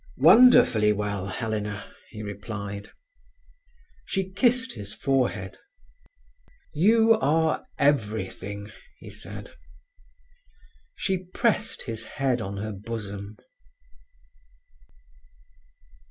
"Wonderfully 0.17 0.91
well, 0.91 1.27
Helena," 1.27 1.93
he 2.09 2.23
replied. 2.23 2.89
She 4.03 4.31
kissed 4.31 4.73
his 4.73 4.95
forehead. 4.95 5.59
"You 6.73 7.13
are 7.19 7.67
everything," 7.77 8.71
he 8.97 9.11
said. 9.11 9.53
She 10.95 11.25
pressed 11.25 11.83
his 11.83 12.05
head 12.17 12.41
on 12.41 12.57
her 12.57 12.71
bosom. 12.71 13.37